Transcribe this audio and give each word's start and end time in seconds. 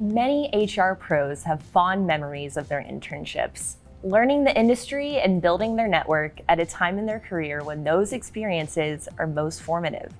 Many 0.00 0.48
HR 0.54 0.94
pros 0.94 1.42
have 1.42 1.60
fond 1.60 2.06
memories 2.06 2.56
of 2.56 2.68
their 2.68 2.80
internships, 2.80 3.74
learning 4.04 4.44
the 4.44 4.56
industry 4.56 5.18
and 5.18 5.42
building 5.42 5.74
their 5.74 5.88
network 5.88 6.40
at 6.48 6.60
a 6.60 6.66
time 6.66 6.98
in 7.00 7.06
their 7.06 7.18
career 7.18 7.64
when 7.64 7.82
those 7.82 8.12
experiences 8.12 9.08
are 9.18 9.26
most 9.26 9.60
formative. 9.60 10.12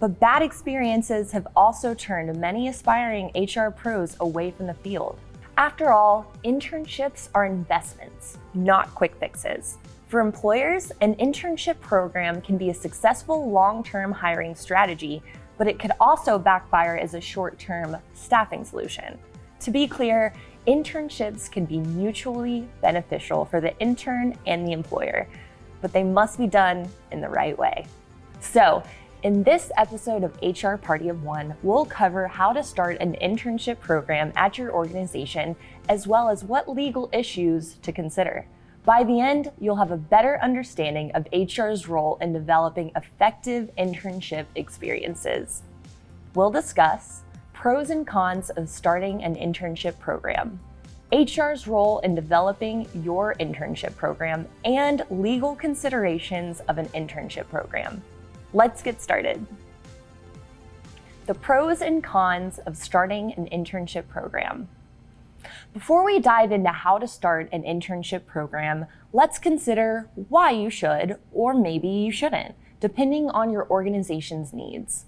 But 0.00 0.18
bad 0.18 0.42
experiences 0.42 1.30
have 1.30 1.46
also 1.54 1.94
turned 1.94 2.36
many 2.40 2.66
aspiring 2.66 3.30
HR 3.36 3.70
pros 3.70 4.16
away 4.18 4.50
from 4.50 4.66
the 4.66 4.74
field. 4.74 5.20
After 5.56 5.92
all, 5.92 6.26
internships 6.44 7.28
are 7.32 7.44
investments, 7.44 8.38
not 8.54 8.92
quick 8.92 9.14
fixes. 9.14 9.78
For 10.08 10.18
employers, 10.18 10.90
an 11.00 11.14
internship 11.14 11.78
program 11.80 12.40
can 12.40 12.58
be 12.58 12.70
a 12.70 12.74
successful 12.74 13.48
long 13.52 13.84
term 13.84 14.10
hiring 14.10 14.56
strategy, 14.56 15.22
but 15.62 15.68
it 15.68 15.78
could 15.78 15.92
also 16.00 16.40
backfire 16.40 16.96
as 16.96 17.14
a 17.14 17.20
short 17.20 17.56
term 17.56 17.96
staffing 18.14 18.64
solution. 18.64 19.16
To 19.60 19.70
be 19.70 19.86
clear, 19.86 20.34
internships 20.66 21.48
can 21.48 21.66
be 21.66 21.78
mutually 21.78 22.68
beneficial 22.80 23.44
for 23.44 23.60
the 23.60 23.78
intern 23.78 24.36
and 24.44 24.66
the 24.66 24.72
employer, 24.72 25.28
but 25.80 25.92
they 25.92 26.02
must 26.02 26.36
be 26.36 26.48
done 26.48 26.88
in 27.12 27.20
the 27.20 27.28
right 27.28 27.56
way. 27.56 27.86
So, 28.40 28.82
in 29.22 29.44
this 29.44 29.70
episode 29.76 30.24
of 30.24 30.36
HR 30.42 30.74
Party 30.74 31.08
of 31.08 31.22
One, 31.22 31.54
we'll 31.62 31.84
cover 31.84 32.26
how 32.26 32.52
to 32.52 32.64
start 32.64 32.96
an 32.98 33.14
internship 33.22 33.78
program 33.78 34.32
at 34.34 34.58
your 34.58 34.72
organization, 34.72 35.54
as 35.88 36.08
well 36.08 36.28
as 36.28 36.42
what 36.42 36.68
legal 36.68 37.08
issues 37.12 37.74
to 37.82 37.92
consider. 37.92 38.46
By 38.84 39.04
the 39.04 39.20
end, 39.20 39.52
you'll 39.60 39.76
have 39.76 39.92
a 39.92 39.96
better 39.96 40.40
understanding 40.42 41.12
of 41.12 41.28
HR's 41.32 41.88
role 41.88 42.18
in 42.20 42.32
developing 42.32 42.90
effective 42.96 43.70
internship 43.78 44.46
experiences. 44.56 45.62
We'll 46.34 46.50
discuss 46.50 47.22
pros 47.52 47.90
and 47.90 48.04
cons 48.04 48.50
of 48.50 48.68
starting 48.68 49.22
an 49.22 49.36
internship 49.36 50.00
program, 50.00 50.58
HR's 51.12 51.68
role 51.68 52.00
in 52.00 52.16
developing 52.16 52.88
your 53.04 53.34
internship 53.38 53.94
program, 53.94 54.48
and 54.64 55.04
legal 55.10 55.54
considerations 55.54 56.58
of 56.68 56.78
an 56.78 56.86
internship 56.86 57.48
program. 57.48 58.02
Let's 58.52 58.82
get 58.82 59.00
started. 59.00 59.46
The 61.26 61.34
pros 61.34 61.82
and 61.82 62.02
cons 62.02 62.58
of 62.66 62.76
starting 62.76 63.32
an 63.34 63.46
internship 63.50 64.08
program. 64.08 64.66
Before 65.72 66.04
we 66.04 66.18
dive 66.18 66.52
into 66.52 66.68
how 66.68 66.98
to 66.98 67.08
start 67.08 67.48
an 67.50 67.62
internship 67.62 68.26
program, 68.26 68.84
let's 69.10 69.38
consider 69.38 70.10
why 70.28 70.50
you 70.50 70.68
should 70.68 71.16
or 71.32 71.54
maybe 71.54 71.88
you 71.88 72.12
shouldn't, 72.12 72.54
depending 72.78 73.30
on 73.30 73.50
your 73.50 73.66
organization's 73.70 74.52
needs. 74.52 75.06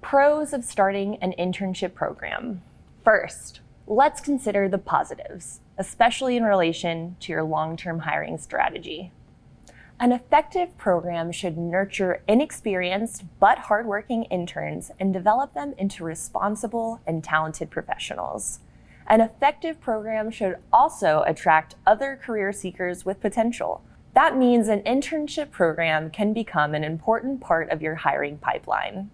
Pros 0.00 0.52
of 0.52 0.64
starting 0.64 1.16
an 1.22 1.32
internship 1.38 1.94
program. 1.94 2.60
First, 3.04 3.60
let's 3.86 4.20
consider 4.20 4.68
the 4.68 4.78
positives, 4.78 5.60
especially 5.78 6.36
in 6.36 6.42
relation 6.42 7.14
to 7.20 7.30
your 7.30 7.44
long 7.44 7.76
term 7.76 8.00
hiring 8.00 8.38
strategy. 8.38 9.12
An 10.00 10.10
effective 10.10 10.76
program 10.76 11.30
should 11.30 11.56
nurture 11.56 12.22
inexperienced 12.26 13.24
but 13.38 13.58
hardworking 13.58 14.24
interns 14.24 14.90
and 14.98 15.12
develop 15.12 15.54
them 15.54 15.74
into 15.78 16.02
responsible 16.02 17.00
and 17.06 17.22
talented 17.22 17.70
professionals. 17.70 18.58
An 19.10 19.22
effective 19.22 19.80
program 19.80 20.30
should 20.30 20.58
also 20.70 21.24
attract 21.26 21.76
other 21.86 22.20
career 22.22 22.52
seekers 22.52 23.06
with 23.06 23.22
potential. 23.22 23.82
That 24.12 24.36
means 24.36 24.68
an 24.68 24.82
internship 24.82 25.50
program 25.50 26.10
can 26.10 26.34
become 26.34 26.74
an 26.74 26.84
important 26.84 27.40
part 27.40 27.70
of 27.70 27.80
your 27.80 27.94
hiring 27.94 28.36
pipeline. 28.36 29.10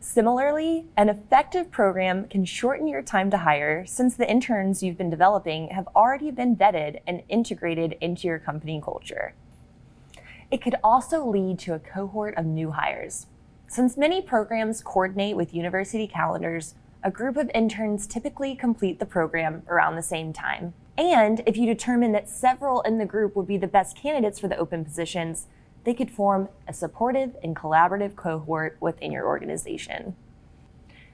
Similarly, 0.00 0.86
an 0.96 1.08
effective 1.08 1.70
program 1.70 2.26
can 2.26 2.44
shorten 2.44 2.88
your 2.88 3.02
time 3.02 3.30
to 3.30 3.38
hire 3.38 3.86
since 3.86 4.16
the 4.16 4.28
interns 4.28 4.82
you've 4.82 4.98
been 4.98 5.10
developing 5.10 5.68
have 5.68 5.88
already 5.94 6.32
been 6.32 6.56
vetted 6.56 7.00
and 7.06 7.22
integrated 7.28 7.96
into 8.00 8.26
your 8.26 8.40
company 8.40 8.80
culture. 8.84 9.34
It 10.50 10.62
could 10.62 10.76
also 10.82 11.24
lead 11.24 11.60
to 11.60 11.74
a 11.74 11.78
cohort 11.78 12.36
of 12.36 12.44
new 12.44 12.72
hires. 12.72 13.26
Since 13.68 13.96
many 13.96 14.20
programs 14.20 14.82
coordinate 14.82 15.36
with 15.36 15.54
university 15.54 16.08
calendars, 16.08 16.74
a 17.02 17.10
group 17.10 17.36
of 17.36 17.50
interns 17.54 18.06
typically 18.06 18.54
complete 18.54 18.98
the 18.98 19.06
program 19.06 19.62
around 19.68 19.96
the 19.96 20.02
same 20.02 20.32
time. 20.32 20.74
And 20.96 21.42
if 21.46 21.56
you 21.56 21.66
determine 21.66 22.12
that 22.12 22.28
several 22.28 22.80
in 22.80 22.98
the 22.98 23.06
group 23.06 23.36
would 23.36 23.46
be 23.46 23.56
the 23.56 23.68
best 23.68 23.96
candidates 23.96 24.40
for 24.40 24.48
the 24.48 24.56
open 24.56 24.84
positions, 24.84 25.46
they 25.84 25.94
could 25.94 26.10
form 26.10 26.48
a 26.66 26.72
supportive 26.72 27.36
and 27.42 27.54
collaborative 27.54 28.16
cohort 28.16 28.76
within 28.80 29.12
your 29.12 29.26
organization. 29.26 30.16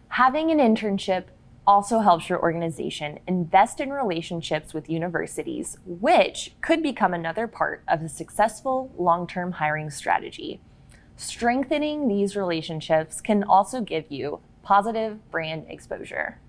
Having 0.09 0.51
an 0.51 0.59
internship 0.59 1.25
also 1.67 2.01
helps 2.01 2.29
your 2.29 2.41
organization 2.41 3.19
invest 3.27 3.81
in 3.81 3.91
relationships 3.91 4.73
with 4.73 4.91
universities, 4.91 5.79
which 5.85 6.55
could 6.61 6.83
become 6.83 7.13
another 7.13 7.47
part 7.47 7.83
of 7.89 8.03
a 8.03 8.09
successful 8.09 8.91
long 8.97 9.27
term 9.27 9.53
hiring 9.53 9.91
strategy. 9.91 10.61
Strengthening 11.17 12.09
these 12.09 12.37
relationships 12.37 13.21
can 13.21 13.45
also 13.45 13.81
give 13.81 14.11
you 14.11 14.41
positive 14.65 15.31
brand 15.31 15.67
exposure. 15.69 16.41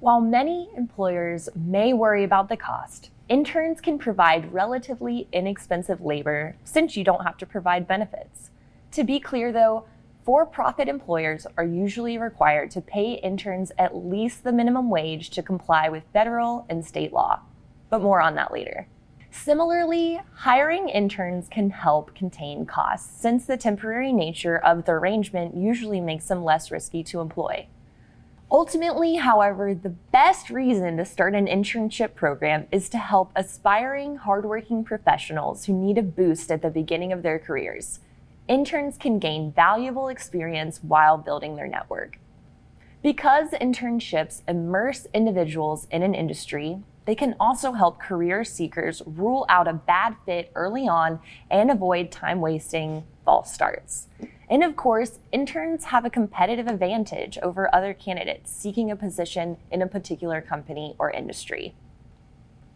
While 0.00 0.20
many 0.20 0.68
employers 0.76 1.48
may 1.54 1.92
worry 1.92 2.24
about 2.24 2.48
the 2.48 2.56
cost, 2.56 3.10
interns 3.28 3.80
can 3.80 3.98
provide 3.98 4.52
relatively 4.52 5.28
inexpensive 5.32 6.00
labor 6.00 6.56
since 6.64 6.96
you 6.96 7.04
don't 7.04 7.24
have 7.24 7.38
to 7.38 7.46
provide 7.46 7.86
benefits. 7.86 8.50
To 8.92 9.04
be 9.04 9.20
clear 9.20 9.52
though, 9.52 9.84
for 10.24 10.44
profit 10.44 10.88
employers 10.88 11.46
are 11.56 11.64
usually 11.64 12.18
required 12.18 12.70
to 12.72 12.80
pay 12.80 13.14
interns 13.14 13.72
at 13.78 13.96
least 13.96 14.44
the 14.44 14.52
minimum 14.52 14.90
wage 14.90 15.30
to 15.30 15.42
comply 15.42 15.88
with 15.88 16.02
federal 16.12 16.66
and 16.68 16.84
state 16.84 17.12
law. 17.12 17.40
But 17.88 18.02
more 18.02 18.20
on 18.20 18.34
that 18.34 18.52
later. 18.52 18.86
Similarly, 19.30 20.20
hiring 20.34 20.88
interns 20.88 21.48
can 21.48 21.70
help 21.70 22.14
contain 22.14 22.66
costs 22.66 23.20
since 23.20 23.46
the 23.46 23.56
temporary 23.56 24.12
nature 24.12 24.58
of 24.58 24.84
the 24.84 24.92
arrangement 24.92 25.56
usually 25.56 26.00
makes 26.00 26.26
them 26.26 26.44
less 26.44 26.70
risky 26.70 27.02
to 27.04 27.20
employ. 27.20 27.66
Ultimately, 28.50 29.16
however, 29.16 29.74
the 29.74 29.90
best 29.90 30.50
reason 30.50 30.96
to 30.96 31.04
start 31.04 31.34
an 31.34 31.46
internship 31.46 32.14
program 32.14 32.66
is 32.72 32.88
to 32.88 32.98
help 32.98 33.30
aspiring, 33.36 34.16
hardworking 34.16 34.82
professionals 34.82 35.66
who 35.66 35.72
need 35.72 35.98
a 35.98 36.02
boost 36.02 36.50
at 36.50 36.60
the 36.60 36.70
beginning 36.70 37.12
of 37.12 37.22
their 37.22 37.38
careers 37.38 38.00
interns 38.50 38.96
can 38.98 39.20
gain 39.20 39.52
valuable 39.52 40.08
experience 40.08 40.82
while 40.82 41.16
building 41.16 41.54
their 41.54 41.68
network. 41.68 42.18
Because 43.00 43.50
internships 43.50 44.42
immerse 44.48 45.06
individuals 45.14 45.86
in 45.90 46.02
an 46.02 46.14
industry, 46.14 46.82
they 47.06 47.14
can 47.14 47.34
also 47.40 47.72
help 47.72 47.98
career 47.98 48.44
seekers 48.44 49.02
rule 49.06 49.46
out 49.48 49.66
a 49.66 49.72
bad 49.72 50.16
fit 50.26 50.50
early 50.54 50.86
on 50.86 51.20
and 51.50 51.70
avoid 51.70 52.10
time 52.10 52.40
wasting 52.40 53.04
false 53.24 53.52
starts. 53.52 54.08
And 54.48 54.64
of 54.64 54.76
course, 54.76 55.20
interns 55.30 55.84
have 55.84 56.04
a 56.04 56.10
competitive 56.10 56.66
advantage 56.66 57.38
over 57.38 57.72
other 57.74 57.94
candidates 57.94 58.50
seeking 58.50 58.90
a 58.90 58.96
position 58.96 59.56
in 59.70 59.80
a 59.80 59.86
particular 59.86 60.40
company 60.40 60.96
or 60.98 61.10
industry. 61.10 61.74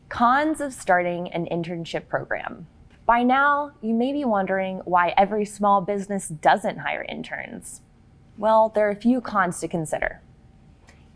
Cons 0.08 0.60
of 0.60 0.72
starting 0.72 1.32
an 1.32 1.46
internship 1.46 2.06
program. 2.08 2.68
By 3.06 3.22
now, 3.22 3.72
you 3.82 3.92
may 3.92 4.12
be 4.12 4.24
wondering 4.24 4.78
why 4.84 5.12
every 5.16 5.44
small 5.44 5.80
business 5.80 6.28
doesn't 6.28 6.78
hire 6.78 7.04
interns. 7.08 7.82
Well, 8.38 8.68
there 8.68 8.86
are 8.86 8.92
a 8.92 8.96
few 8.96 9.20
cons 9.20 9.60
to 9.60 9.68
consider. 9.68 10.22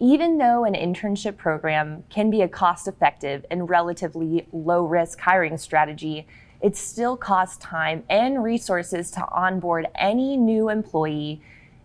Even 0.00 0.38
though 0.38 0.64
an 0.64 0.74
internship 0.74 1.36
program 1.36 2.04
can 2.08 2.30
be 2.30 2.42
a 2.42 2.48
cost 2.48 2.86
effective 2.86 3.44
and 3.50 3.68
relatively 3.68 4.46
low 4.52 4.84
risk 4.84 5.18
hiring 5.18 5.58
strategy, 5.58 6.24
it 6.60 6.76
still 6.76 7.16
costs 7.16 7.56
time 7.58 8.04
and 8.08 8.44
resources 8.44 9.10
to 9.10 9.28
onboard 9.30 9.88
any 9.96 10.36
new 10.36 10.68
employee. 10.68 11.42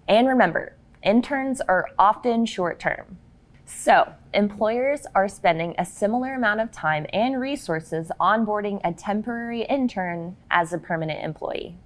And 0.08 0.28
remember, 0.28 0.76
interns 1.02 1.60
are 1.62 1.90
often 1.98 2.46
short 2.46 2.80
term. 2.80 3.18
So, 3.66 4.14
employers 4.32 5.08
are 5.16 5.28
spending 5.28 5.74
a 5.80 5.86
similar 5.86 6.36
amount 6.36 6.60
of 6.60 6.72
time 6.72 7.08
and 7.14 7.40
resources 7.40 8.12
onboarding 8.20 8.80
a 8.84 8.94
temporary 8.94 9.64
intern 9.64 10.36
as 10.52 10.72
a 10.72 10.78
permanent 10.78 11.24
employee. 11.24 11.78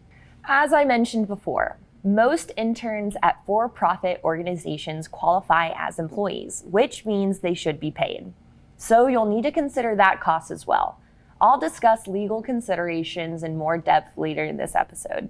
As 0.44 0.74
I 0.74 0.84
mentioned 0.84 1.28
before, 1.28 1.78
most 2.07 2.54
interns 2.56 3.18
at 3.21 3.45
for 3.45 3.68
profit 3.68 4.21
organizations 4.24 5.09
qualify 5.09 5.71
as 5.75 6.00
employees, 6.00 6.63
which 6.65 7.06
means 7.06 7.39
they 7.39 7.54
should 7.54 7.80
be 7.80 7.92
paid. 7.92 8.31
So 8.77 9.07
you'll 9.07 9.25
need 9.25 9.44
to 9.44 9.51
consider 9.51 9.94
that 9.95 10.21
cost 10.21 10.50
as 10.50 10.65
well. 10.65 11.01
I'll 11.42 11.59
discuss 11.59 12.07
legal 12.07 12.42
considerations 12.42 13.44
in 13.44 13.57
more 13.57 13.77
depth 13.77 14.18
later 14.18 14.45
in 14.45 14.56
this 14.56 14.74
episode. 14.74 15.30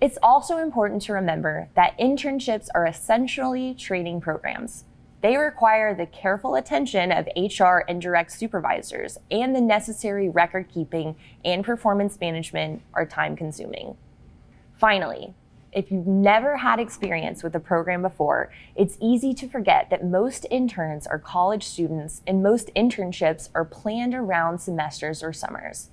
It's 0.00 0.18
also 0.22 0.56
important 0.56 1.02
to 1.02 1.12
remember 1.12 1.68
that 1.74 1.98
internships 1.98 2.68
are 2.74 2.86
essentially 2.86 3.74
training 3.74 4.22
programs. 4.22 4.84
They 5.20 5.36
require 5.36 5.94
the 5.94 6.06
careful 6.06 6.54
attention 6.54 7.12
of 7.12 7.28
HR 7.36 7.84
and 7.88 8.00
direct 8.00 8.32
supervisors, 8.32 9.18
and 9.30 9.54
the 9.54 9.60
necessary 9.60 10.28
record 10.28 10.68
keeping 10.72 11.16
and 11.44 11.64
performance 11.64 12.18
management 12.20 12.82
are 12.94 13.06
time 13.06 13.36
consuming. 13.36 13.96
Finally, 14.78 15.34
if 15.76 15.92
you've 15.92 16.06
never 16.06 16.56
had 16.56 16.80
experience 16.80 17.42
with 17.42 17.52
the 17.52 17.60
program 17.60 18.00
before, 18.00 18.50
it's 18.74 18.96
easy 18.98 19.34
to 19.34 19.46
forget 19.46 19.90
that 19.90 20.02
most 20.02 20.46
interns 20.50 21.06
are 21.06 21.18
college 21.18 21.64
students 21.64 22.22
and 22.26 22.42
most 22.42 22.70
internships 22.74 23.50
are 23.54 23.64
planned 23.66 24.14
around 24.14 24.58
semesters 24.58 25.22
or 25.22 25.34
summers. 25.34 25.90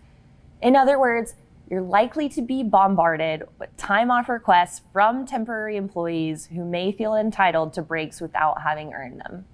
In 0.62 0.78
other 0.78 0.98
words, 0.98 1.36
you're 1.70 1.82
likely 1.82 2.30
to 2.30 2.42
be 2.42 2.64
bombarded 2.64 3.44
with 3.60 3.76
time 3.76 4.10
off 4.10 4.30
requests 4.30 4.82
from 4.94 5.26
temporary 5.26 5.76
employees 5.76 6.46
who 6.46 6.64
may 6.64 6.94
feel 6.94 7.16
entitled 7.16 7.74
to 7.74 7.82
breaks 7.82 8.22
without 8.22 8.62
having 8.62 8.94
earned 8.94 9.20
them. 9.20 9.46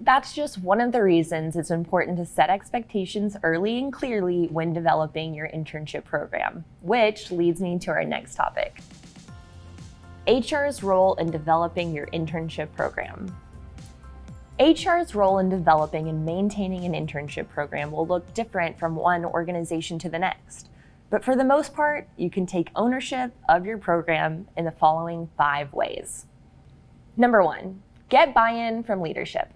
That's 0.00 0.32
just 0.32 0.62
one 0.62 0.80
of 0.80 0.92
the 0.92 1.02
reasons 1.02 1.56
it's 1.56 1.70
important 1.70 2.16
to 2.16 2.24
set 2.24 2.48
expectations 2.48 3.36
early 3.42 3.78
and 3.78 3.92
clearly 3.92 4.46
when 4.46 4.72
developing 4.72 5.34
your 5.34 5.48
internship 5.48 6.04
program, 6.04 6.64
which 6.80 7.30
leads 7.30 7.60
me 7.60 7.78
to 7.80 7.90
our 7.90 8.04
next 8.04 8.34
topic 8.34 8.80
HR's 10.26 10.82
role 10.82 11.14
in 11.16 11.30
developing 11.30 11.94
your 11.94 12.06
internship 12.06 12.72
program. 12.72 13.36
HR's 14.58 15.14
role 15.14 15.38
in 15.38 15.50
developing 15.50 16.08
and 16.08 16.24
maintaining 16.24 16.84
an 16.84 16.92
internship 16.92 17.48
program 17.50 17.90
will 17.90 18.06
look 18.06 18.32
different 18.32 18.78
from 18.78 18.96
one 18.96 19.24
organization 19.24 19.98
to 19.98 20.08
the 20.08 20.18
next. 20.18 20.70
But 21.10 21.24
for 21.24 21.36
the 21.36 21.44
most 21.44 21.74
part, 21.74 22.08
you 22.16 22.30
can 22.30 22.46
take 22.46 22.70
ownership 22.74 23.34
of 23.48 23.66
your 23.66 23.76
program 23.76 24.48
in 24.56 24.64
the 24.64 24.70
following 24.70 25.28
five 25.36 25.72
ways. 25.74 26.24
Number 27.18 27.42
one, 27.42 27.82
get 28.08 28.32
buy 28.32 28.50
in 28.50 28.82
from 28.82 29.02
leadership. 29.02 29.52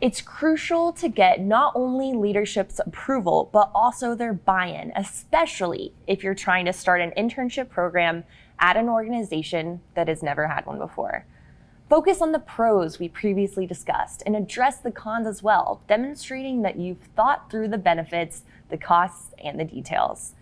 It's 0.00 0.20
crucial 0.20 0.92
to 0.94 1.08
get 1.08 1.40
not 1.40 1.74
only 1.76 2.12
leadership's 2.12 2.80
approval, 2.80 3.50
but 3.52 3.70
also 3.74 4.14
their 4.14 4.32
buy 4.32 4.66
in, 4.66 4.92
especially 4.96 5.92
if 6.06 6.24
you're 6.24 6.34
trying 6.34 6.64
to 6.64 6.72
start 6.72 7.00
an 7.00 7.12
internship 7.16 7.68
program 7.68 8.24
at 8.62 8.76
an 8.76 8.88
organization 8.88 9.80
that 9.94 10.08
has 10.08 10.22
never 10.22 10.46
had 10.46 10.64
one 10.64 10.78
before. 10.78 11.26
Focus 11.90 12.22
on 12.22 12.32
the 12.32 12.38
pros 12.38 12.98
we 12.98 13.08
previously 13.08 13.66
discussed 13.66 14.22
and 14.24 14.34
address 14.34 14.78
the 14.78 14.90
cons 14.90 15.26
as 15.26 15.42
well, 15.42 15.82
demonstrating 15.88 16.62
that 16.62 16.78
you've 16.78 17.02
thought 17.16 17.50
through 17.50 17.68
the 17.68 17.76
benefits, 17.76 18.44
the 18.70 18.78
costs, 18.78 19.34
and 19.44 19.60
the 19.60 19.64
details. 19.64 20.32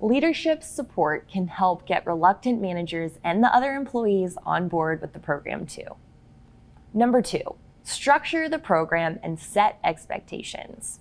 Leadership 0.00 0.62
support 0.62 1.26
can 1.30 1.48
help 1.48 1.86
get 1.86 2.06
reluctant 2.06 2.60
managers 2.60 3.12
and 3.24 3.42
the 3.42 3.54
other 3.54 3.74
employees 3.74 4.36
on 4.44 4.68
board 4.68 5.00
with 5.00 5.12
the 5.12 5.18
program 5.18 5.64
too. 5.64 5.96
Number 6.92 7.22
two, 7.22 7.54
structure 7.84 8.48
the 8.48 8.58
program 8.58 9.18
and 9.22 9.40
set 9.40 9.78
expectations. 9.82 11.00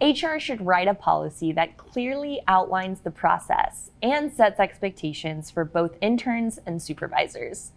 HR 0.00 0.38
should 0.38 0.66
write 0.66 0.88
a 0.88 0.94
policy 0.94 1.52
that 1.52 1.78
clearly 1.78 2.42
outlines 2.46 3.00
the 3.00 3.10
process 3.10 3.90
and 4.02 4.30
sets 4.30 4.60
expectations 4.60 5.50
for 5.50 5.64
both 5.64 5.96
interns 6.02 6.58
and 6.66 6.82
supervisors. 6.82 7.72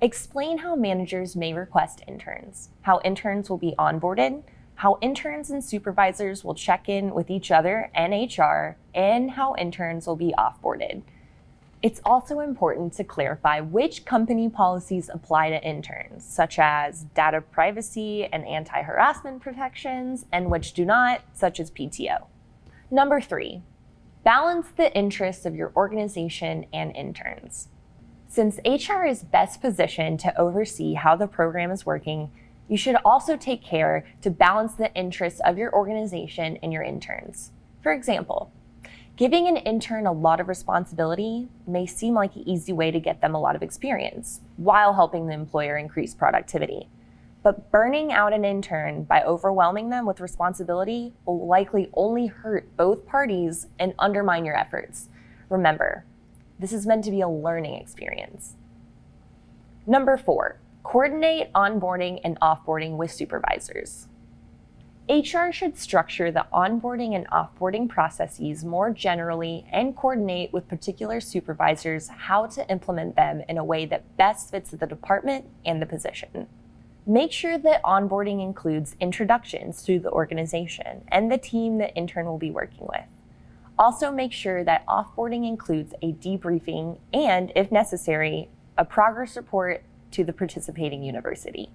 Explain 0.00 0.58
how 0.58 0.76
managers 0.76 1.34
may 1.34 1.52
request 1.52 2.02
interns, 2.06 2.68
how 2.82 3.00
interns 3.04 3.50
will 3.50 3.58
be 3.58 3.74
onboarded, 3.78 4.44
how 4.76 4.98
interns 5.00 5.50
and 5.50 5.64
supervisors 5.64 6.44
will 6.44 6.54
check 6.54 6.88
in 6.88 7.12
with 7.12 7.30
each 7.30 7.50
other 7.50 7.90
and 7.94 8.12
HR, 8.12 8.76
and 8.94 9.32
how 9.32 9.56
interns 9.56 10.06
will 10.06 10.16
be 10.16 10.34
offboarded. 10.38 11.02
It's 11.82 12.00
also 12.04 12.40
important 12.40 12.94
to 12.94 13.04
clarify 13.04 13.60
which 13.60 14.04
company 14.04 14.48
policies 14.48 15.10
apply 15.12 15.50
to 15.50 15.62
interns, 15.62 16.24
such 16.24 16.58
as 16.58 17.02
data 17.14 17.40
privacy 17.40 18.24
and 18.24 18.46
anti 18.46 18.82
harassment 18.82 19.42
protections, 19.42 20.24
and 20.32 20.50
which 20.50 20.72
do 20.72 20.84
not, 20.84 21.22
such 21.34 21.60
as 21.60 21.70
PTO. 21.70 22.26
Number 22.90 23.20
three, 23.20 23.62
balance 24.24 24.68
the 24.76 24.92
interests 24.96 25.44
of 25.44 25.54
your 25.54 25.72
organization 25.76 26.66
and 26.72 26.96
interns. 26.96 27.68
Since 28.26 28.58
HR 28.64 29.04
is 29.04 29.22
best 29.22 29.60
positioned 29.60 30.18
to 30.20 30.38
oversee 30.38 30.94
how 30.94 31.14
the 31.14 31.28
program 31.28 31.70
is 31.70 31.86
working, 31.86 32.30
you 32.68 32.76
should 32.76 32.96
also 33.04 33.36
take 33.36 33.62
care 33.62 34.04
to 34.22 34.30
balance 34.30 34.74
the 34.74 34.92
interests 34.94 35.40
of 35.44 35.58
your 35.58 35.72
organization 35.72 36.58
and 36.62 36.72
your 36.72 36.82
interns. 36.82 37.52
For 37.82 37.92
example, 37.92 38.50
giving 39.16 39.48
an 39.48 39.56
intern 39.56 40.06
a 40.06 40.12
lot 40.12 40.40
of 40.40 40.48
responsibility 40.48 41.48
may 41.66 41.86
seem 41.86 42.14
like 42.14 42.36
an 42.36 42.48
easy 42.48 42.72
way 42.72 42.90
to 42.90 43.00
get 43.00 43.20
them 43.20 43.34
a 43.34 43.40
lot 43.40 43.56
of 43.56 43.62
experience 43.62 44.40
while 44.56 44.94
helping 44.94 45.26
the 45.26 45.34
employer 45.34 45.76
increase 45.76 46.14
productivity. 46.14 46.88
But 47.42 47.70
burning 47.70 48.12
out 48.12 48.32
an 48.32 48.44
intern 48.44 49.04
by 49.04 49.22
overwhelming 49.22 49.88
them 49.88 50.04
with 50.04 50.20
responsibility 50.20 51.12
will 51.24 51.46
likely 51.46 51.88
only 51.94 52.26
hurt 52.26 52.76
both 52.76 53.06
parties 53.06 53.68
and 53.78 53.94
undermine 53.98 54.44
your 54.44 54.56
efforts. 54.56 55.08
Remember, 55.48 56.04
this 56.58 56.72
is 56.72 56.86
meant 56.86 57.04
to 57.04 57.10
be 57.10 57.20
a 57.20 57.28
learning 57.28 57.74
experience. 57.80 58.56
Number 59.86 60.16
four, 60.16 60.58
Coordinate 60.86 61.52
onboarding 61.52 62.20
and 62.22 62.38
offboarding 62.38 62.96
with 62.96 63.10
supervisors. 63.10 64.06
HR 65.08 65.52
should 65.52 65.78
structure 65.78 66.32
the 66.32 66.46
onboarding 66.52 67.14
and 67.14 67.28
offboarding 67.28 67.88
processes 67.88 68.64
more 68.64 68.90
generally 68.90 69.64
and 69.70 69.94
coordinate 69.94 70.52
with 70.52 70.66
particular 70.66 71.20
supervisors 71.20 72.08
how 72.08 72.46
to 72.46 72.68
implement 72.68 73.14
them 73.14 73.42
in 73.48 73.56
a 73.56 73.64
way 73.64 73.86
that 73.86 74.16
best 74.16 74.50
fits 74.50 74.72
the 74.72 74.86
department 74.86 75.44
and 75.64 75.80
the 75.80 75.86
position. 75.86 76.48
Make 77.06 77.30
sure 77.30 77.56
that 77.56 77.84
onboarding 77.84 78.42
includes 78.42 78.96
introductions 78.98 79.84
to 79.84 80.00
the 80.00 80.10
organization 80.10 81.02
and 81.06 81.30
the 81.30 81.38
team 81.38 81.78
the 81.78 81.94
intern 81.94 82.26
will 82.26 82.38
be 82.38 82.50
working 82.50 82.88
with. 82.88 83.04
Also, 83.78 84.10
make 84.10 84.32
sure 84.32 84.64
that 84.64 84.84
offboarding 84.86 85.46
includes 85.46 85.94
a 86.02 86.14
debriefing 86.14 86.98
and, 87.12 87.52
if 87.54 87.70
necessary, 87.70 88.48
a 88.76 88.84
progress 88.84 89.36
report 89.36 89.84
to 90.10 90.24
the 90.24 90.32
participating 90.32 91.04
university. 91.04 91.70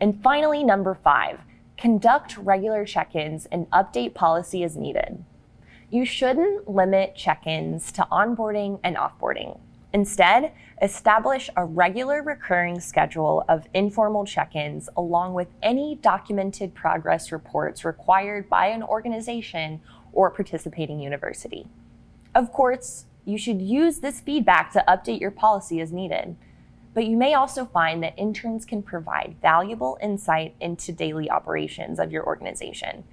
And 0.00 0.20
finally, 0.22 0.64
number 0.64 0.94
five, 0.94 1.38
conduct 1.78 2.36
regular 2.36 2.84
check 2.84 3.14
ins 3.14 3.46
and 3.46 3.70
update 3.70 4.12
policy 4.12 4.64
as 4.64 4.76
needed. 4.76 5.24
You 5.90 6.04
shouldn't 6.04 6.68
limit 6.68 7.14
check 7.14 7.46
ins 7.46 7.92
to 7.92 8.06
onboarding 8.10 8.80
and 8.82 8.96
offboarding. 8.96 9.60
Instead, 9.94 10.52
establish 10.82 11.48
a 11.56 11.64
regular 11.64 12.22
recurring 12.22 12.78
schedule 12.78 13.44
of 13.48 13.66
informal 13.72 14.26
check 14.26 14.54
ins 14.54 14.88
along 14.96 15.32
with 15.32 15.48
any 15.62 15.94
documented 15.94 16.74
progress 16.74 17.32
reports 17.32 17.84
required 17.84 18.50
by 18.50 18.66
an 18.66 18.82
organization 18.82 19.80
or 20.12 20.30
participating 20.30 21.00
university. 21.00 21.66
Of 22.34 22.52
course, 22.52 23.06
you 23.24 23.38
should 23.38 23.62
use 23.62 24.00
this 24.00 24.20
feedback 24.20 24.72
to 24.72 24.84
update 24.86 25.20
your 25.20 25.30
policy 25.30 25.80
as 25.80 25.92
needed 25.92 26.36
but 26.94 27.06
you 27.06 27.16
may 27.16 27.34
also 27.34 27.64
find 27.64 28.02
that 28.02 28.18
interns 28.18 28.64
can 28.64 28.82
provide 28.82 29.36
valuable 29.40 29.98
insight 30.02 30.54
into 30.60 30.92
daily 30.92 31.30
operations 31.30 31.98
of 31.98 32.10
your 32.10 32.24
organization. 32.26 33.04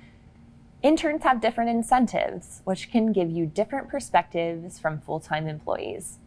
Interns 0.82 1.24
have 1.24 1.42
different 1.42 1.70
incentives, 1.70 2.62
which 2.64 2.92
can 2.92 3.12
give 3.12 3.30
you 3.32 3.46
different 3.46 3.90
perspectives 3.90 4.78
from 4.78 5.02
full 5.02 5.20
time 5.20 5.48
employees. 5.48 6.20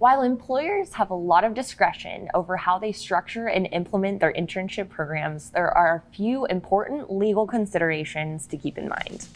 While 0.00 0.22
employers 0.22 0.94
have 0.94 1.10
a 1.10 1.14
lot 1.14 1.44
of 1.44 1.52
discretion 1.52 2.28
over 2.32 2.56
how 2.56 2.78
they 2.78 2.92
structure 2.92 3.48
and 3.48 3.68
implement 3.72 4.20
their 4.20 4.32
internship 4.32 4.88
programs, 4.88 5.50
there 5.50 5.70
are 5.70 5.96
a 5.96 6.14
few 6.14 6.46
important 6.46 7.12
legal 7.12 7.46
considerations 7.46 8.46
to 8.46 8.56
keep 8.56 8.78
in 8.78 8.88
mind. 8.88 9.26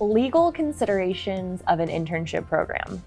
Legal 0.00 0.50
considerations 0.50 1.62
of 1.68 1.78
an 1.78 1.88
internship 1.88 2.48
program. 2.48 3.02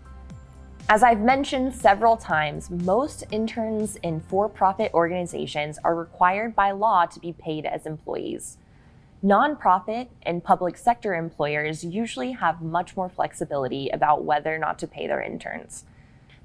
As 0.90 1.02
I've 1.02 1.22
mentioned 1.22 1.74
several 1.74 2.18
times, 2.18 2.70
most 2.70 3.24
interns 3.32 3.96
in 4.04 4.20
for 4.20 4.50
profit 4.50 4.94
organizations 4.94 5.80
are 5.84 5.96
required 5.96 6.56
by 6.56 6.72
law 6.72 7.06
to 7.06 7.20
be 7.22 7.32
paid 7.32 7.66
as 7.66 7.86
employees. 7.86 8.58
Nonprofit 9.24 10.10
and 10.24 10.44
public 10.44 10.78
sector 10.78 11.16
employers 11.16 11.86
usually 11.86 12.34
have 12.34 12.62
much 12.62 12.98
more 12.98 13.08
flexibility 13.08 13.90
about 13.90 14.25
whether 14.25 14.54
or 14.54 14.58
not 14.58 14.78
to 14.80 14.88
pay 14.88 15.08
their 15.08 15.22
interns. 15.22 15.86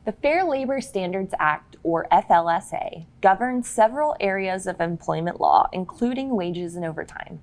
The 0.04 0.12
Fair 0.12 0.44
Labor 0.44 0.80
Standards 0.80 1.34
Act, 1.40 1.76
or 1.82 2.06
FLSA, 2.12 3.06
governs 3.20 3.68
several 3.68 4.16
areas 4.20 4.68
of 4.68 4.80
employment 4.80 5.40
law, 5.40 5.68
including 5.72 6.36
wages 6.36 6.76
and 6.76 6.84
overtime. 6.84 7.40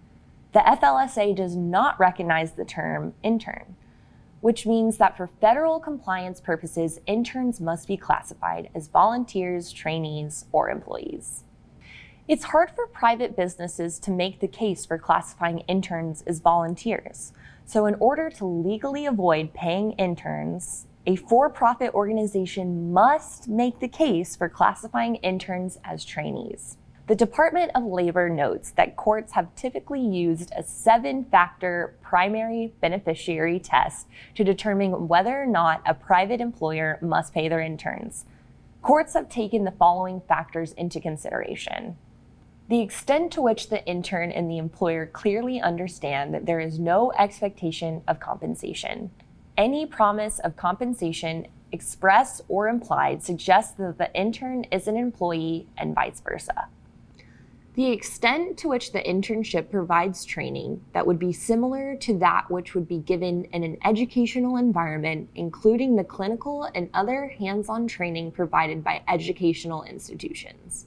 The 0.53 0.59
FLSA 0.59 1.35
does 1.35 1.57
not 1.57 1.99
recognize 1.99 2.53
the 2.53 2.65
term 2.65 3.13
intern 3.21 3.75
which 4.45 4.67
means 4.67 4.97
that 4.97 5.17
for 5.17 5.25
federal 5.25 5.79
compliance 5.79 6.39
purposes, 6.39 6.99
interns 7.07 7.59
must 7.59 7.87
be 7.87 7.97
classified 7.97 8.69
as 8.75 8.87
volunteers, 8.87 9.71
trainees, 9.71 10.45
or 10.51 10.69
employees. 10.69 11.45
It's 12.27 12.43
hard 12.43 12.69
for 12.69 12.85
private 12.85 13.35
businesses 13.35 13.97
to 14.01 14.11
make 14.11 14.39
the 14.39 14.47
case 14.47 14.85
for 14.85 14.99
classifying 14.99 15.61
interns 15.61 16.21
as 16.27 16.41
volunteers. 16.41 17.33
So, 17.65 17.87
in 17.87 17.95
order 17.95 18.29
to 18.37 18.45
legally 18.45 19.07
avoid 19.07 19.55
paying 19.55 19.93
interns, 19.93 20.85
a 21.07 21.15
for 21.15 21.49
profit 21.49 21.91
organization 21.95 22.93
must 22.93 23.47
make 23.47 23.79
the 23.79 23.87
case 23.87 24.35
for 24.35 24.47
classifying 24.47 25.15
interns 25.15 25.79
as 25.83 26.05
trainees. 26.05 26.77
The 27.07 27.15
Department 27.15 27.69
of 27.75 27.83
Labor 27.83 28.29
notes 28.29 28.71
that 28.71 28.95
courts 28.95 29.33
have 29.33 29.53
typically 29.55 30.01
used 30.01 30.51
a 30.55 30.63
seven 30.63 31.23
factor 31.25 31.93
primary 32.01 32.73
beneficiary 32.81 33.59
test 33.59 34.07
to 34.33 34.43
determine 34.43 35.07
whether 35.07 35.39
or 35.39 35.45
not 35.45 35.83
a 35.85 35.93
private 35.93 36.41
employer 36.41 36.97
must 37.03 37.31
pay 37.31 37.47
their 37.47 37.61
interns. 37.61 38.25
Courts 38.81 39.13
have 39.13 39.29
taken 39.29 39.65
the 39.65 39.71
following 39.71 40.19
factors 40.27 40.71
into 40.71 40.99
consideration. 40.99 41.95
The 42.69 42.81
extent 42.81 43.31
to 43.33 43.41
which 43.43 43.69
the 43.69 43.85
intern 43.85 44.31
and 44.31 44.49
the 44.49 44.57
employer 44.57 45.05
clearly 45.05 45.61
understand 45.61 46.33
that 46.33 46.47
there 46.47 46.59
is 46.59 46.79
no 46.79 47.11
expectation 47.19 48.01
of 48.07 48.19
compensation. 48.19 49.11
Any 49.55 49.85
promise 49.85 50.39
of 50.39 50.55
compensation, 50.55 51.45
express 51.71 52.41
or 52.47 52.67
implied, 52.67 53.21
suggests 53.21 53.73
that 53.73 53.99
the 53.99 54.11
intern 54.19 54.63
is 54.71 54.87
an 54.87 54.97
employee 54.97 55.67
and 55.77 55.93
vice 55.93 56.19
versa. 56.19 56.67
The 57.75 57.91
extent 57.91 58.57
to 58.59 58.69
which 58.69 58.93
the 58.93 59.01
internship 59.01 59.69
provides 59.69 60.23
training 60.23 60.79
that 60.93 61.05
would 61.05 61.19
be 61.19 61.33
similar 61.33 61.97
to 61.97 62.17
that 62.19 62.49
which 62.49 62.73
would 62.73 62.87
be 62.87 62.99
given 62.99 63.43
in 63.51 63.63
an 63.63 63.77
educational 63.83 64.55
environment, 64.55 65.29
including 65.35 65.97
the 65.97 66.05
clinical 66.05 66.69
and 66.73 66.89
other 66.93 67.27
hands 67.27 67.67
on 67.67 67.85
training 67.85 68.31
provided 68.31 68.81
by 68.81 69.03
educational 69.09 69.83
institutions. 69.83 70.85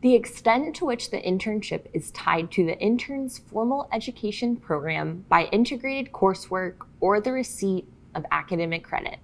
The 0.00 0.16
extent 0.16 0.74
to 0.76 0.84
which 0.84 1.12
the 1.12 1.22
internship 1.22 1.86
is 1.92 2.10
tied 2.10 2.50
to 2.52 2.66
the 2.66 2.78
intern's 2.80 3.38
formal 3.38 3.88
education 3.92 4.56
program 4.56 5.24
by 5.28 5.44
integrated 5.44 6.12
coursework 6.12 6.74
or 6.98 7.20
the 7.20 7.30
receipt 7.30 7.86
of 8.16 8.26
academic 8.32 8.82
credit 8.82 9.20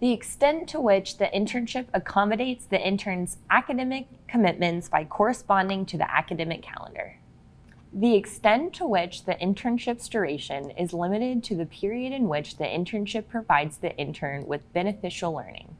the 0.00 0.12
extent 0.12 0.68
to 0.68 0.80
which 0.80 1.18
the 1.18 1.26
internship 1.34 1.86
accommodates 1.92 2.66
the 2.66 2.80
intern's 2.80 3.38
academic 3.50 4.06
commitments 4.28 4.88
by 4.88 5.04
corresponding 5.04 5.84
to 5.86 5.98
the 5.98 6.10
academic 6.14 6.62
calendar. 6.62 7.16
The 7.92 8.14
extent 8.14 8.74
to 8.74 8.86
which 8.86 9.24
the 9.24 9.34
internship's 9.34 10.08
duration 10.08 10.70
is 10.72 10.92
limited 10.92 11.42
to 11.44 11.56
the 11.56 11.66
period 11.66 12.12
in 12.12 12.28
which 12.28 12.58
the 12.58 12.64
internship 12.64 13.26
provides 13.28 13.78
the 13.78 13.96
intern 13.96 14.46
with 14.46 14.72
beneficial 14.72 15.32
learning. 15.32 15.74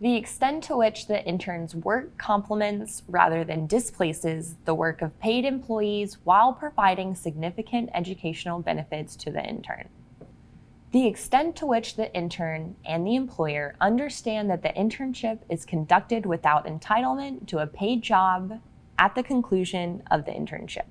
The 0.00 0.14
extent 0.14 0.62
to 0.64 0.76
which 0.76 1.06
the 1.06 1.24
intern's 1.24 1.74
work 1.74 2.18
complements 2.18 3.02
rather 3.08 3.44
than 3.44 3.66
displaces 3.66 4.56
the 4.66 4.74
work 4.74 5.00
of 5.00 5.18
paid 5.20 5.44
employees 5.44 6.18
while 6.24 6.52
providing 6.52 7.14
significant 7.14 7.90
educational 7.94 8.60
benefits 8.60 9.16
to 9.16 9.30
the 9.30 9.42
intern 9.44 9.88
the 10.92 11.06
extent 11.06 11.56
to 11.56 11.66
which 11.66 11.96
the 11.96 12.14
intern 12.14 12.76
and 12.84 13.06
the 13.06 13.16
employer 13.16 13.74
understand 13.80 14.50
that 14.50 14.62
the 14.62 14.68
internship 14.68 15.38
is 15.48 15.64
conducted 15.64 16.26
without 16.26 16.66
entitlement 16.66 17.46
to 17.48 17.58
a 17.58 17.66
paid 17.66 18.02
job 18.02 18.60
at 18.98 19.14
the 19.14 19.22
conclusion 19.22 20.02
of 20.10 20.26
the 20.26 20.32
internship. 20.32 20.84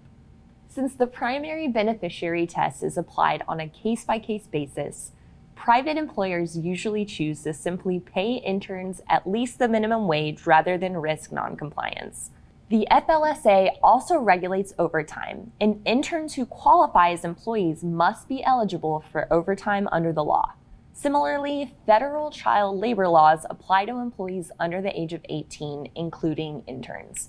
Since 0.67 0.96
the 0.96 1.05
primary 1.05 1.67
beneficiary 1.67 2.48
test 2.48 2.81
is 2.81 2.98
applied 2.98 3.43
on 3.48 3.60
a 3.60 3.70
case 3.70 4.03
by 4.03 4.17
case 4.17 4.48
basis, 4.48 5.12
private 5.55 5.98
employers 5.98 6.58
usually 6.58 7.05
choose 7.05 7.43
to 7.43 7.53
simply 7.53 8.00
pay 8.00 8.36
interns 8.38 9.01
at 9.08 9.29
least 9.29 9.60
the 9.60 9.67
minimum 9.67 10.08
wage 10.08 10.48
rather 10.48 10.79
than 10.79 10.98
risk 10.98 11.31
noncompliance. 11.31 12.31
The 12.72 12.88
FLSA 12.90 13.72
also 13.84 14.18
regulates 14.18 14.74
overtime, 14.80 15.51
and 15.60 15.82
interns 15.86 16.36
who 16.36 16.46
qualify 16.46 17.12
as 17.12 17.25
employees 17.25 17.84
must 17.84 18.30
be 18.30 18.46
eligible 18.46 19.04
for 19.12 19.28
overtime 19.30 19.90
under 19.92 20.13
the 20.13 20.24
law. 20.24 20.54
Similarly, 20.94 21.75
federal 21.86 22.32
child 22.32 22.80
labor 22.80 23.10
laws 23.10 23.46
apply 23.50 23.88
to 23.88 23.98
employees 23.98 24.54
under 24.58 24.82
the 24.82 24.98
age 24.98 25.12
of 25.12 25.25
18, 25.28 25.92
including 25.96 26.63
interns. 26.66 27.28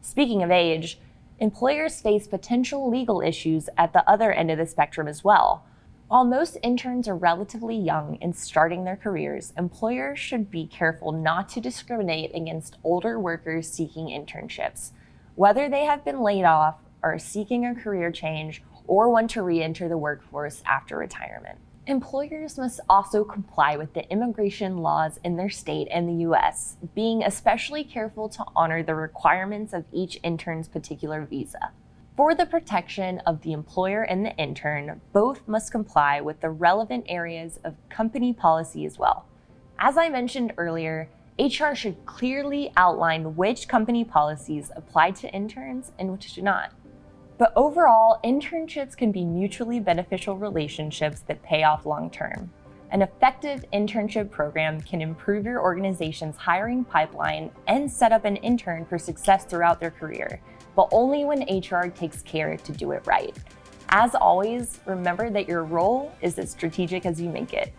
Speaking 0.00 0.42
of 0.42 0.50
age, 0.50 0.98
employers 1.38 2.00
face 2.00 2.26
potential 2.26 2.90
legal 2.90 3.20
issues 3.20 3.68
at 3.78 3.92
the 3.92 4.02
other 4.10 4.32
end 4.32 4.50
of 4.50 4.58
the 4.58 4.66
spectrum 4.66 5.06
as 5.06 5.22
well. 5.22 5.64
While 6.08 6.24
most 6.24 6.56
interns 6.62 7.08
are 7.08 7.16
relatively 7.16 7.74
young 7.74 8.18
and 8.22 8.36
starting 8.36 8.84
their 8.84 8.94
careers, 8.94 9.52
employers 9.58 10.20
should 10.20 10.52
be 10.52 10.64
careful 10.64 11.10
not 11.10 11.48
to 11.50 11.60
discriminate 11.60 12.32
against 12.32 12.76
older 12.84 13.18
workers 13.18 13.68
seeking 13.68 14.06
internships, 14.06 14.92
whether 15.34 15.68
they 15.68 15.84
have 15.84 16.04
been 16.04 16.22
laid 16.22 16.44
off, 16.44 16.76
are 17.02 17.18
seeking 17.18 17.66
a 17.66 17.74
career 17.74 18.12
change, 18.12 18.62
or 18.86 19.10
want 19.10 19.30
to 19.30 19.42
re 19.42 19.60
enter 19.60 19.88
the 19.88 19.98
workforce 19.98 20.62
after 20.64 20.96
retirement. 20.96 21.58
Employers 21.88 22.56
must 22.56 22.78
also 22.88 23.24
comply 23.24 23.76
with 23.76 23.92
the 23.92 24.08
immigration 24.08 24.78
laws 24.78 25.18
in 25.24 25.36
their 25.36 25.50
state 25.50 25.88
and 25.90 26.08
the 26.08 26.24
US, 26.24 26.76
being 26.94 27.24
especially 27.24 27.82
careful 27.82 28.28
to 28.28 28.44
honor 28.54 28.84
the 28.84 28.94
requirements 28.94 29.72
of 29.72 29.84
each 29.92 30.20
intern's 30.22 30.68
particular 30.68 31.24
visa. 31.24 31.72
For 32.16 32.34
the 32.34 32.46
protection 32.46 33.18
of 33.26 33.42
the 33.42 33.52
employer 33.52 34.02
and 34.02 34.24
the 34.24 34.34
intern, 34.38 35.02
both 35.12 35.46
must 35.46 35.70
comply 35.70 36.22
with 36.22 36.40
the 36.40 36.48
relevant 36.48 37.04
areas 37.08 37.60
of 37.62 37.74
company 37.90 38.32
policy 38.32 38.86
as 38.86 38.98
well. 38.98 39.26
As 39.78 39.98
I 39.98 40.08
mentioned 40.08 40.54
earlier, 40.56 41.10
HR 41.38 41.74
should 41.74 42.06
clearly 42.06 42.72
outline 42.74 43.36
which 43.36 43.68
company 43.68 44.02
policies 44.02 44.72
apply 44.74 45.10
to 45.10 45.30
interns 45.34 45.92
and 45.98 46.10
which 46.10 46.32
do 46.32 46.40
not. 46.40 46.72
But 47.36 47.52
overall, 47.54 48.18
internships 48.24 48.96
can 48.96 49.12
be 49.12 49.26
mutually 49.26 49.78
beneficial 49.78 50.38
relationships 50.38 51.20
that 51.20 51.42
pay 51.42 51.64
off 51.64 51.84
long 51.84 52.08
term. 52.08 52.50
An 52.92 53.02
effective 53.02 53.62
internship 53.74 54.30
program 54.30 54.80
can 54.80 55.02
improve 55.02 55.44
your 55.44 55.60
organization's 55.60 56.38
hiring 56.38 56.82
pipeline 56.82 57.50
and 57.66 57.92
set 57.92 58.12
up 58.12 58.24
an 58.24 58.36
intern 58.36 58.86
for 58.86 58.96
success 58.96 59.44
throughout 59.44 59.80
their 59.80 59.90
career 59.90 60.40
but 60.76 60.88
only 60.92 61.24
when 61.24 61.40
HR 61.42 61.88
takes 61.88 62.22
care 62.22 62.56
to 62.56 62.72
do 62.72 62.92
it 62.92 63.02
right. 63.06 63.36
As 63.88 64.14
always, 64.14 64.78
remember 64.84 65.30
that 65.30 65.48
your 65.48 65.64
role 65.64 66.12
is 66.20 66.38
as 66.38 66.50
strategic 66.50 67.06
as 67.06 67.20
you 67.20 67.30
make 67.30 67.54
it. 67.54 67.72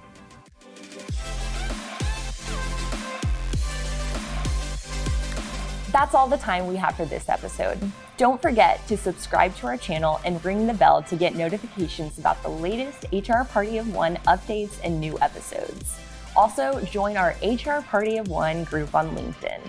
That's 5.91 6.13
all 6.13 6.27
the 6.27 6.37
time 6.37 6.67
we 6.67 6.75
have 6.75 6.95
for 6.95 7.05
this 7.05 7.29
episode. 7.29 7.79
Don't 8.17 8.41
forget 8.41 8.85
to 8.87 8.97
subscribe 8.97 9.55
to 9.57 9.67
our 9.67 9.77
channel 9.77 10.19
and 10.25 10.43
ring 10.43 10.67
the 10.67 10.73
bell 10.73 11.03
to 11.03 11.15
get 11.15 11.35
notifications 11.35 12.17
about 12.17 12.41
the 12.43 12.49
latest 12.49 13.05
HR 13.11 13.43
Party 13.43 13.77
of 13.77 13.93
One 13.93 14.15
updates 14.27 14.79
and 14.83 14.99
new 14.99 15.17
episodes. 15.21 15.97
Also, 16.35 16.79
join 16.81 17.17
our 17.17 17.35
HR 17.41 17.81
Party 17.81 18.17
of 18.17 18.27
One 18.27 18.63
group 18.63 18.93
on 18.95 19.15
LinkedIn. 19.15 19.59